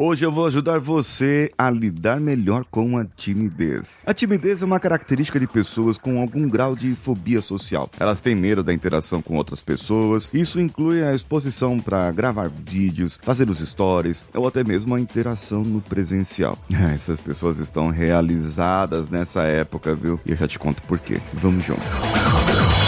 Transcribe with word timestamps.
Hoje 0.00 0.24
eu 0.24 0.30
vou 0.30 0.46
ajudar 0.46 0.78
você 0.78 1.50
a 1.58 1.68
lidar 1.68 2.20
melhor 2.20 2.64
com 2.70 2.96
a 2.96 3.04
timidez. 3.04 3.98
A 4.06 4.14
timidez 4.14 4.62
é 4.62 4.64
uma 4.64 4.78
característica 4.78 5.40
de 5.40 5.46
pessoas 5.48 5.98
com 5.98 6.20
algum 6.20 6.48
grau 6.48 6.76
de 6.76 6.94
fobia 6.94 7.42
social. 7.42 7.90
Elas 7.98 8.20
têm 8.20 8.36
medo 8.36 8.62
da 8.62 8.72
interação 8.72 9.20
com 9.20 9.34
outras 9.34 9.60
pessoas. 9.60 10.30
Isso 10.32 10.60
inclui 10.60 11.02
a 11.02 11.12
exposição 11.12 11.80
para 11.80 12.12
gravar 12.12 12.48
vídeos, 12.48 13.18
fazer 13.20 13.50
os 13.50 13.58
stories 13.58 14.24
ou 14.32 14.46
até 14.46 14.62
mesmo 14.62 14.94
a 14.94 15.00
interação 15.00 15.62
no 15.62 15.80
presencial. 15.80 16.56
Essas 16.94 17.18
pessoas 17.18 17.58
estão 17.58 17.88
realizadas 17.88 19.10
nessa 19.10 19.42
época, 19.42 19.96
viu? 19.96 20.20
E 20.24 20.30
eu 20.30 20.36
já 20.36 20.46
te 20.46 20.60
conto 20.60 20.80
por 20.82 21.00
quê. 21.00 21.20
Vamos 21.32 21.64
juntos. 21.64 21.88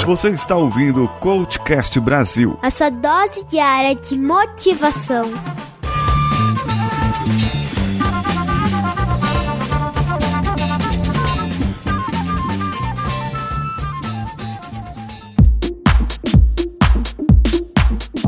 Você 0.07 0.29
está 0.29 0.55
ouvindo 0.55 1.03
o 1.03 1.09
Coachcast 1.19 1.99
Brasil. 1.99 2.57
A 2.63 2.71
sua 2.71 2.89
dose 2.89 3.45
diária 3.47 3.97
de 3.97 4.17
motivação. 4.17 5.25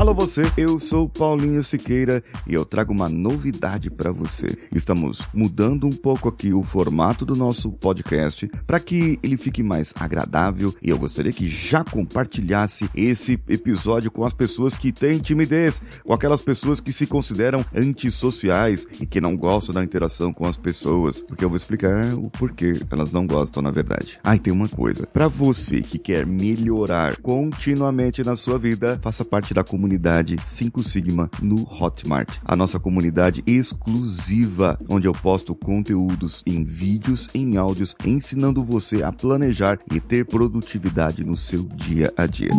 Alô 0.02 0.12
você, 0.15 0.42
eu 0.56 0.80
sou 0.80 1.09
Paulinho 1.09 1.62
Siqueira 1.62 2.24
e 2.45 2.55
eu 2.55 2.65
trago 2.65 2.92
uma 2.92 3.09
novidade 3.09 3.88
para 3.88 4.11
você. 4.11 4.48
Estamos 4.75 5.23
mudando 5.33 5.87
um 5.87 5.92
pouco 5.92 6.28
aqui 6.28 6.52
o 6.52 6.61
formato 6.65 7.25
do 7.25 7.37
nosso 7.37 7.70
podcast 7.70 8.48
para 8.66 8.80
que 8.80 9.16
ele 9.23 9.37
fique 9.37 9.62
mais 9.62 9.95
agradável 9.95 10.75
e 10.83 10.91
eu 10.91 10.98
gostaria 10.98 11.33
que 11.33 11.47
já 11.47 11.84
compartilhasse 11.84 12.91
esse 12.97 13.38
episódio 13.48 14.11
com 14.11 14.25
as 14.25 14.34
pessoas 14.34 14.77
que 14.77 14.91
têm 14.91 15.20
timidez, 15.20 15.80
com 16.03 16.12
aquelas 16.12 16.42
pessoas 16.42 16.80
que 16.80 16.92
se 16.92 17.06
consideram 17.06 17.64
antissociais 17.73 18.84
e 19.00 19.06
que 19.06 19.20
não 19.20 19.37
gostam 19.37 19.73
da 19.73 19.84
interação 19.84 20.33
com 20.33 20.48
as 20.48 20.56
pessoas, 20.56 21.23
porque 21.23 21.45
eu 21.45 21.48
vou 21.48 21.56
explicar 21.56 22.12
o 22.14 22.28
porquê 22.28 22.72
elas 22.91 23.12
não 23.12 23.25
gostam 23.25 23.62
na 23.62 23.70
verdade. 23.70 24.19
Ah, 24.25 24.34
e 24.34 24.41
tem 24.41 24.53
uma 24.53 24.69
coisa, 24.69 25.06
para 25.06 25.28
você 25.28 25.81
que 25.81 25.97
quer 25.97 26.27
melhorar 26.27 27.19
continuamente 27.19 28.25
na 28.25 28.34
sua 28.34 28.59
vida, 28.59 28.98
faça 29.00 29.25
parte 29.25 29.55
da 29.55 29.62
comunidade 29.62 29.92
comunidade 29.93 30.37
5 30.43 30.83
Sigma 30.83 31.31
no 31.43 31.69
Hotmart, 31.69 32.39
a 32.45 32.57
nossa 32.57 32.81
comunidade 32.81 33.43
exclusiva, 33.47 34.79
onde 34.89 35.07
eu 35.07 35.12
posto 35.12 35.55
conteúdos 35.55 36.43
em 36.47 36.65
vídeos, 36.65 37.29
em 37.34 37.59
áudios, 37.59 37.95
ensinando 38.05 38.65
você 38.65 39.03
a 39.03 39.12
planejar 39.12 39.79
e 39.93 40.01
ter 40.01 40.25
produtividade 40.25 41.25
no 41.25 41.37
seu 41.37 41.65
dia 41.65 42.11
a 42.17 42.25
dia. 42.25 42.51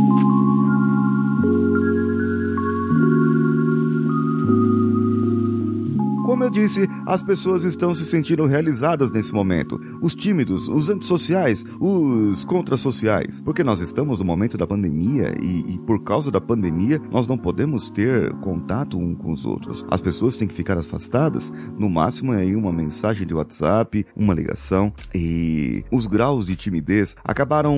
Disse, 6.54 6.88
as 7.06 7.22
pessoas 7.22 7.64
estão 7.64 7.94
se 7.94 8.06
sentindo 8.06 8.46
realizadas 8.46 9.12
nesse 9.12 9.34
momento. 9.34 9.80
Os 10.02 10.16
tímidos, 10.16 10.68
os 10.70 10.90
antissociais, 10.90 11.66
os 11.80 12.46
contrassociais. 12.46 13.42
Porque 13.42 13.64
nós 13.64 13.80
estamos 13.82 14.20
no 14.20 14.26
momento 14.26 14.58
da 14.58 14.68
pandemia 14.68 15.36
e, 15.42 15.74
e, 15.74 15.80
por 15.80 16.04
causa 16.04 16.32
da 16.32 16.40
pandemia 16.40 17.02
nós 17.12 17.28
não 17.28 17.38
podemos 17.38 17.90
ter 17.90 18.34
contato 18.36 18.98
um 18.98 19.16
com 19.16 19.32
os 19.32 19.46
outros. 19.46 19.86
As 19.90 20.00
pessoas 20.00 20.38
têm 20.38 20.48
que 20.48 20.54
ficar 20.54 20.78
afastadas. 20.78 21.52
No 21.78 21.90
máximo 21.90 22.34
é 22.34 22.42
aí 22.42 22.56
uma 22.56 22.72
mensagem 22.72 23.26
de 23.26 23.34
WhatsApp, 23.34 24.06
uma 24.16 24.34
ligação. 24.34 24.94
E 25.14 25.84
os 25.92 26.06
graus 26.06 26.46
de 26.46 26.56
timidez 26.56 27.16
acabaram 27.24 27.76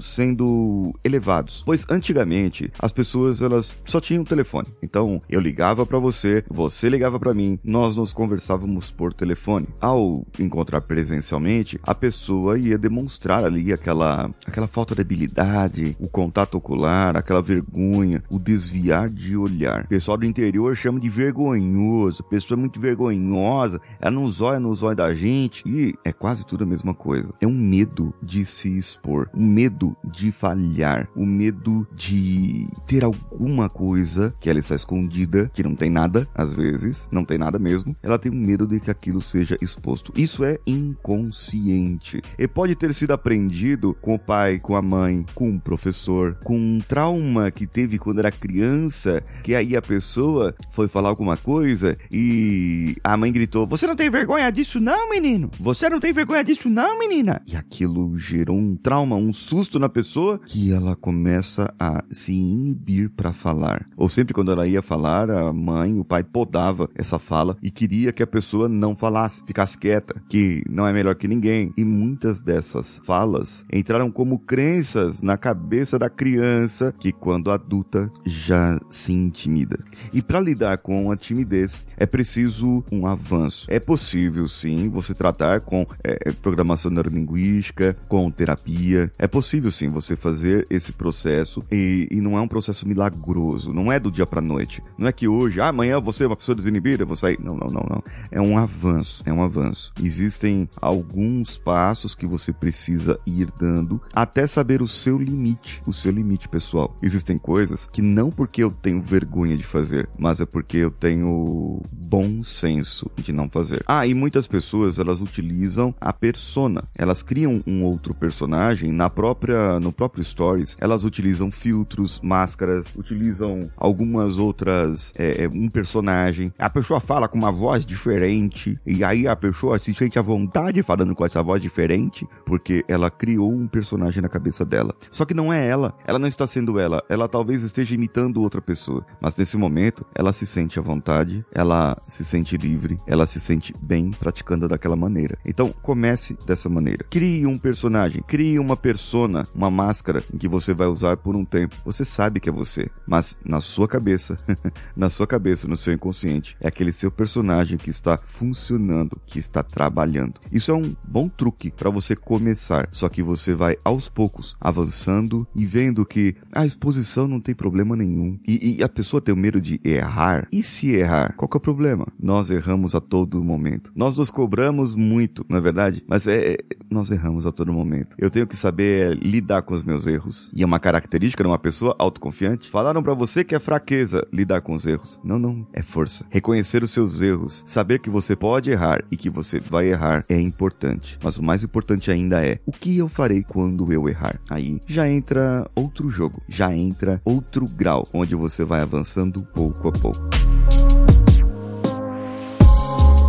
sendo 0.00 0.94
elevados. 1.04 1.62
Pois 1.66 1.84
antigamente 1.90 2.70
as 2.78 2.92
pessoas 2.92 3.42
elas 3.42 3.76
só 3.84 4.00
tinham 4.00 4.24
telefone. 4.24 4.68
Então 4.82 5.20
eu 5.28 5.40
ligava 5.40 5.84
para 5.84 5.98
você, 5.98 6.44
você 6.48 6.88
ligava 6.88 7.18
para 7.18 7.34
mim, 7.34 7.58
nós 7.64 7.96
conversávamos 8.12 8.90
por 8.90 9.12
telefone. 9.12 9.68
Ao 9.80 10.26
encontrar 10.38 10.80
presencialmente, 10.82 11.78
a 11.82 11.94
pessoa 11.94 12.58
ia 12.58 12.78
demonstrar 12.78 13.44
ali 13.44 13.72
aquela, 13.72 14.30
aquela 14.46 14.66
falta 14.66 14.94
de 14.94 15.00
habilidade, 15.00 15.96
o 15.98 16.08
contato 16.08 16.56
ocular, 16.56 17.16
aquela 17.16 17.42
vergonha, 17.42 18.22
o 18.30 18.38
desviar 18.38 19.08
de 19.08 19.36
olhar. 19.36 19.84
O 19.84 19.88
pessoal 19.88 20.16
do 20.16 20.26
interior 20.26 20.76
chama 20.76 21.00
de 21.00 21.08
vergonhoso, 21.08 22.22
pessoa 22.24 22.58
é 22.58 22.60
muito 22.60 22.80
vergonhosa, 22.80 23.80
ela 24.00 24.10
não 24.10 24.30
zóia 24.30 24.58
no 24.58 24.74
zóio 24.74 24.96
da 24.96 25.14
gente 25.14 25.62
e 25.66 25.94
é 26.04 26.12
quase 26.12 26.46
tudo 26.46 26.64
a 26.64 26.66
mesma 26.66 26.94
coisa. 26.94 27.32
É 27.40 27.46
um 27.46 27.52
medo 27.52 28.14
de 28.22 28.44
se 28.46 28.76
expor, 28.76 29.28
um 29.34 29.46
medo 29.46 29.96
de 30.04 30.32
falhar, 30.32 31.08
um 31.16 31.26
medo 31.26 31.86
de 31.94 32.66
ter 32.86 33.04
alguma 33.04 33.68
coisa 33.68 34.34
que 34.40 34.48
ela 34.48 34.58
está 34.58 34.74
escondida, 34.74 35.50
que 35.52 35.62
não 35.62 35.74
tem 35.74 35.90
nada, 35.90 36.28
às 36.34 36.52
vezes, 36.52 37.08
não 37.12 37.24
tem 37.24 37.38
nada 37.38 37.58
mesmo, 37.58 37.94
ela 38.02 38.18
tem 38.18 38.32
medo 38.32 38.66
de 38.66 38.80
que 38.80 38.90
aquilo 38.90 39.20
seja 39.20 39.56
exposto. 39.60 40.12
Isso 40.16 40.44
é 40.44 40.58
inconsciente. 40.66 42.20
E 42.38 42.48
pode 42.48 42.74
ter 42.74 42.92
sido 42.94 43.12
aprendido 43.12 43.96
com 44.00 44.14
o 44.14 44.18
pai, 44.18 44.58
com 44.58 44.76
a 44.76 44.82
mãe, 44.82 45.24
com 45.34 45.48
um 45.48 45.58
professor, 45.58 46.36
com 46.42 46.56
um 46.56 46.78
trauma 46.80 47.50
que 47.50 47.66
teve 47.66 47.98
quando 47.98 48.18
era 48.18 48.30
criança, 48.30 49.22
que 49.42 49.54
aí 49.54 49.76
a 49.76 49.82
pessoa 49.82 50.54
foi 50.70 50.88
falar 50.88 51.08
alguma 51.08 51.36
coisa 51.36 51.96
e 52.10 52.96
a 53.04 53.16
mãe 53.16 53.32
gritou: 53.32 53.66
Você 53.66 53.86
não 53.86 53.96
tem 53.96 54.10
vergonha 54.10 54.50
disso, 54.50 54.80
não, 54.80 55.08
menino? 55.08 55.50
Você 55.60 55.88
não 55.88 56.00
tem 56.00 56.12
vergonha 56.12 56.42
disso, 56.42 56.68
não, 56.68 56.98
menina? 56.98 57.40
E 57.46 57.56
aquilo 57.56 58.18
gerou 58.18 58.56
um 58.56 58.76
trauma, 58.76 59.16
um 59.16 59.32
susto 59.32 59.78
na 59.78 59.88
pessoa 59.88 60.38
que 60.38 60.72
ela 60.72 60.96
começa 60.96 61.72
a 61.78 62.02
se 62.10 62.32
inibir 62.32 63.10
para 63.10 63.32
falar. 63.32 63.86
Ou 63.96 64.08
sempre 64.08 64.34
quando 64.34 64.50
ela 64.50 64.66
ia 64.66 64.82
falar, 64.82 65.30
a 65.30 65.52
mãe, 65.52 65.98
o 65.98 66.04
pai 66.04 66.24
podava 66.24 66.88
essa 66.94 67.18
fala 67.18 67.56
e 67.62 67.70
queria 67.82 68.12
que 68.12 68.22
a 68.22 68.26
pessoa 68.28 68.68
não 68.68 68.94
falasse, 68.94 69.42
ficasse 69.44 69.76
quieta, 69.76 70.14
que 70.28 70.62
não 70.70 70.86
é 70.86 70.92
melhor 70.92 71.16
que 71.16 71.26
ninguém. 71.26 71.72
E 71.76 71.84
muitas 71.84 72.40
dessas 72.40 73.02
falas 73.04 73.64
entraram 73.72 74.08
como 74.08 74.38
crenças 74.38 75.20
na 75.20 75.36
cabeça 75.36 75.98
da 75.98 76.08
criança 76.08 76.94
que, 76.96 77.10
quando 77.10 77.50
adulta, 77.50 78.08
já 78.24 78.78
se 78.88 79.12
intimida. 79.12 79.82
E 80.12 80.22
para 80.22 80.38
lidar 80.38 80.78
com 80.78 81.10
a 81.10 81.16
timidez, 81.16 81.84
é 81.96 82.06
preciso 82.06 82.84
um 82.92 83.04
avanço. 83.04 83.66
É 83.68 83.80
possível, 83.80 84.46
sim, 84.46 84.88
você 84.88 85.12
tratar 85.12 85.60
com 85.62 85.84
é, 86.04 86.30
programação 86.40 86.88
neurolinguística, 86.88 87.96
com 88.06 88.30
terapia. 88.30 89.10
É 89.18 89.26
possível, 89.26 89.72
sim, 89.72 89.90
você 89.90 90.14
fazer 90.14 90.68
esse 90.70 90.92
processo 90.92 91.64
e, 91.68 92.06
e 92.12 92.20
não 92.20 92.38
é 92.38 92.40
um 92.40 92.48
processo 92.48 92.86
milagroso. 92.86 93.72
Não 93.72 93.90
é 93.90 93.98
do 93.98 94.08
dia 94.08 94.24
para 94.24 94.40
noite. 94.40 94.80
Não 94.96 95.08
é 95.08 95.12
que 95.12 95.26
hoje, 95.26 95.60
ah, 95.60 95.66
amanhã 95.66 96.00
você 96.00 96.22
é 96.22 96.28
uma 96.28 96.36
pessoa 96.36 96.54
desinibida, 96.54 97.04
vou 97.04 97.16
sair. 97.16 97.40
Não, 97.42 97.56
não, 97.56 97.71
não, 97.72 97.86
não. 97.88 98.02
É 98.30 98.40
um 98.40 98.56
avanço, 98.58 99.22
é 99.26 99.32
um 99.32 99.42
avanço. 99.42 99.92
Existem 100.02 100.68
alguns 100.80 101.56
passos 101.56 102.14
que 102.14 102.26
você 102.26 102.52
precisa 102.52 103.18
ir 103.26 103.48
dando 103.58 104.00
até 104.14 104.46
saber 104.46 104.82
o 104.82 104.88
seu 104.88 105.18
limite, 105.18 105.82
o 105.86 105.92
seu 105.92 106.12
limite 106.12 106.48
pessoal. 106.48 106.96
Existem 107.02 107.38
coisas 107.38 107.86
que 107.86 108.02
não 108.02 108.30
porque 108.30 108.62
eu 108.62 108.70
tenho 108.70 109.00
vergonha 109.00 109.56
de 109.56 109.64
fazer, 109.64 110.08
mas 110.18 110.40
é 110.40 110.46
porque 110.46 110.78
eu 110.78 110.90
tenho 110.90 111.82
bom 111.90 112.44
senso 112.44 113.10
de 113.16 113.32
não 113.32 113.48
fazer. 113.48 113.82
Ah, 113.86 114.06
e 114.06 114.14
muitas 114.14 114.46
pessoas 114.46 114.98
elas 114.98 115.20
utilizam 115.20 115.94
a 116.00 116.12
persona. 116.12 116.84
Elas 116.96 117.22
criam 117.22 117.62
um 117.66 117.84
outro 117.84 118.14
personagem 118.14 118.92
na 118.92 119.08
própria 119.08 119.80
no 119.80 119.92
próprio 119.92 120.24
stories. 120.24 120.76
Elas 120.80 121.04
utilizam 121.04 121.50
filtros, 121.50 122.20
máscaras, 122.22 122.92
utilizam 122.96 123.70
algumas 123.76 124.38
outras 124.38 125.12
é, 125.16 125.44
é 125.44 125.48
um 125.48 125.68
personagem. 125.68 126.52
A 126.58 126.70
pessoa 126.70 127.00
fala 127.00 127.28
com 127.28 127.38
uma 127.38 127.52
voz 127.62 127.86
diferente, 127.86 128.76
e 128.84 129.04
aí 129.04 129.28
a 129.28 129.36
pessoa 129.36 129.78
se 129.78 129.94
sente 129.94 130.18
à 130.18 130.22
vontade 130.22 130.82
falando 130.82 131.14
com 131.14 131.24
essa 131.24 131.40
voz 131.40 131.62
diferente, 131.62 132.26
porque 132.44 132.84
ela 132.88 133.08
criou 133.08 133.52
um 133.52 133.68
personagem 133.68 134.20
na 134.20 134.28
cabeça 134.28 134.64
dela. 134.64 134.92
Só 135.12 135.24
que 135.24 135.32
não 135.32 135.52
é 135.52 135.64
ela, 135.64 135.96
ela 136.04 136.18
não 136.18 136.26
está 136.26 136.44
sendo 136.44 136.76
ela, 136.80 137.00
ela 137.08 137.28
talvez 137.28 137.62
esteja 137.62 137.94
imitando 137.94 138.42
outra 138.42 138.60
pessoa, 138.60 139.06
mas 139.20 139.36
nesse 139.36 139.56
momento 139.56 140.04
ela 140.12 140.32
se 140.32 140.44
sente 140.44 140.76
à 140.80 140.82
vontade, 140.82 141.46
ela 141.52 141.96
se 142.08 142.24
sente 142.24 142.56
livre, 142.56 142.98
ela 143.06 143.28
se 143.28 143.38
sente 143.38 143.72
bem 143.80 144.10
praticando 144.10 144.66
daquela 144.66 144.96
maneira. 144.96 145.38
Então 145.46 145.72
comece 145.82 146.36
dessa 146.44 146.68
maneira. 146.68 147.06
Crie 147.08 147.46
um 147.46 147.56
personagem, 147.56 148.24
crie 148.26 148.58
uma 148.58 148.76
persona, 148.76 149.46
uma 149.54 149.70
máscara 149.70 150.20
em 150.34 150.36
que 150.36 150.48
você 150.48 150.74
vai 150.74 150.88
usar 150.88 151.16
por 151.16 151.36
um 151.36 151.44
tempo. 151.44 151.76
Você 151.84 152.04
sabe 152.04 152.40
que 152.40 152.48
é 152.48 152.52
você, 152.52 152.90
mas 153.06 153.38
na 153.44 153.60
sua 153.60 153.86
cabeça, 153.86 154.36
na 154.96 155.08
sua 155.08 155.28
cabeça, 155.28 155.68
no 155.68 155.76
seu 155.76 155.94
inconsciente, 155.94 156.56
é 156.60 156.66
aquele 156.66 156.92
seu 156.92 157.12
personagem 157.12 157.51
personagem 157.52 157.76
que 157.76 157.90
está 157.90 158.16
funcionando, 158.16 159.20
que 159.26 159.38
está 159.38 159.62
trabalhando. 159.62 160.40
Isso 160.50 160.70
é 160.70 160.74
um 160.74 160.96
bom 161.04 161.28
truque 161.28 161.70
para 161.70 161.90
você 161.90 162.16
começar, 162.16 162.88
só 162.92 163.08
que 163.08 163.22
você 163.22 163.54
vai 163.54 163.76
aos 163.84 164.08
poucos 164.08 164.56
avançando 164.60 165.46
e 165.54 165.66
vendo 165.66 166.06
que 166.06 166.34
a 166.52 166.64
exposição 166.64 167.28
não 167.28 167.40
tem 167.40 167.54
problema 167.54 167.94
nenhum. 167.94 168.38
E, 168.46 168.78
e 168.78 168.82
a 168.82 168.88
pessoa 168.88 169.20
tem 169.20 169.34
o 169.34 169.36
medo 169.36 169.60
de 169.60 169.80
errar. 169.84 170.48
E 170.50 170.62
se 170.62 170.90
errar? 170.92 171.34
Qual 171.36 171.50
é 171.52 171.56
o 171.56 171.60
problema? 171.60 172.06
Nós 172.18 172.50
erramos 172.50 172.94
a 172.94 173.00
todo 173.00 173.42
momento. 173.44 173.92
Nós 173.94 174.16
nos 174.16 174.30
cobramos 174.30 174.94
muito, 174.94 175.44
não 175.48 175.58
é 175.58 175.60
verdade? 175.60 176.02
Mas 176.08 176.26
é, 176.26 176.56
nós 176.90 177.10
erramos 177.10 177.44
a 177.44 177.52
todo 177.52 177.72
momento. 177.72 178.16
Eu 178.18 178.30
tenho 178.30 178.46
que 178.46 178.56
saber 178.56 179.18
lidar 179.18 179.62
com 179.62 179.74
os 179.74 179.82
meus 179.82 180.06
erros. 180.06 180.50
E 180.54 180.62
é 180.62 180.66
uma 180.66 180.80
característica 180.80 181.42
de 181.42 181.48
uma 181.48 181.58
pessoa 181.58 181.94
autoconfiante. 181.98 182.70
Falaram 182.70 183.02
para 183.02 183.14
você 183.14 183.44
que 183.44 183.54
é 183.54 183.60
fraqueza 183.60 184.26
lidar 184.32 184.62
com 184.62 184.74
os 184.74 184.86
erros. 184.86 185.20
Não, 185.22 185.38
não, 185.38 185.66
é 185.72 185.82
força. 185.82 186.24
Reconhecer 186.30 186.82
os 186.82 186.90
seus 186.90 187.20
erros 187.20 187.41
erros. 187.42 187.64
Saber 187.66 187.98
que 187.98 188.08
você 188.08 188.36
pode 188.36 188.70
errar 188.70 189.02
e 189.10 189.16
que 189.16 189.28
você 189.28 189.60
vai 189.60 189.88
errar 189.88 190.24
é 190.28 190.40
importante. 190.40 191.18
Mas 191.22 191.36
o 191.36 191.42
mais 191.42 191.62
importante 191.62 192.10
ainda 192.10 192.44
é 192.44 192.58
o 192.64 192.72
que 192.72 192.96
eu 192.96 193.08
farei 193.08 193.42
quando 193.42 193.92
eu 193.92 194.08
errar. 194.08 194.40
Aí 194.48 194.80
já 194.86 195.08
entra 195.08 195.68
outro 195.74 196.08
jogo, 196.08 196.40
já 196.48 196.74
entra 196.74 197.20
outro 197.24 197.66
grau, 197.66 198.06
onde 198.12 198.34
você 198.34 198.64
vai 198.64 198.80
avançando 198.80 199.42
pouco 199.42 199.88
a 199.88 199.92
pouco 199.92 200.91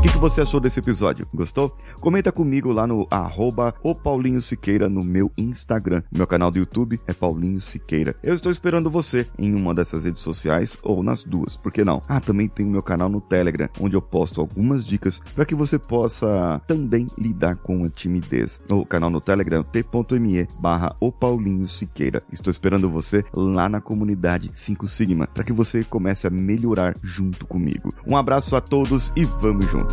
que, 0.04 0.12
que 0.12 0.18
você 0.18 0.42
achou 0.42 0.60
desse 0.60 0.80
episódio? 0.80 1.26
Gostou? 1.34 1.78
Comenta 2.02 2.30
comigo 2.30 2.74
lá 2.74 2.86
no 2.86 3.08
arroba 3.10 3.74
o 3.82 3.96
Paulinho 3.96 4.42
Siqueira 4.42 4.90
no 4.90 5.02
meu 5.02 5.32
Instagram. 5.38 6.04
Meu 6.12 6.28
canal 6.28 6.52
do 6.52 6.60
YouTube 6.60 7.00
é 7.08 7.14
Paulinho 7.14 7.62
Siqueira. 7.62 8.14
Eu 8.22 8.34
estou 8.34 8.52
esperando 8.52 8.90
você 8.90 9.26
em 9.40 9.56
uma 9.56 9.74
dessas 9.74 10.04
redes 10.04 10.22
sociais 10.22 10.78
ou 10.84 11.02
nas 11.02 11.24
duas, 11.24 11.56
por 11.56 11.72
que 11.72 11.86
não? 11.86 12.04
Ah, 12.06 12.20
também 12.20 12.50
tem 12.50 12.66
o 12.66 12.70
meu 12.70 12.84
canal 12.84 13.08
no 13.08 13.22
Telegram, 13.22 13.70
onde 13.80 13.96
eu 13.96 14.02
posto 14.02 14.42
algumas 14.42 14.84
dicas 14.84 15.22
para 15.34 15.46
que 15.46 15.56
você 15.56 15.80
possa 15.80 16.62
também 16.68 17.08
lidar 17.18 17.56
com 17.56 17.86
a 17.86 17.90
timidez. 17.90 18.62
O 18.70 18.86
canal 18.86 19.10
no 19.10 19.22
Telegram 19.22 19.64
t.me 19.64 20.48
barra 20.60 20.94
o 21.00 21.14
Paulinho 21.14 21.68
Siqueira. 21.70 22.22
Estou 22.30 22.52
esperando 22.52 22.90
você 22.90 23.24
lá 23.32 23.70
na 23.70 23.80
comunidade 23.80 24.52
5 24.54 24.86
Sigma 24.86 25.28
para 25.28 25.46
que 25.46 25.54
você 25.54 25.82
comece 25.82 26.28
a 26.28 26.30
melhorar 26.30 26.94
junto 27.02 27.48
comigo. 27.48 27.94
Um 28.06 28.18
abraço 28.18 28.54
a 28.58 28.60
todos 28.60 29.14
e 29.16 29.24
vamos 29.24 29.66
juntos! 29.72 29.93